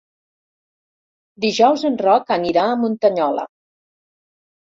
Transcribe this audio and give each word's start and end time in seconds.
Dijous 1.45 1.83
en 1.89 1.99
Roc 2.03 2.33
anirà 2.37 2.63
a 2.71 2.79
Muntanyola. 2.85 3.45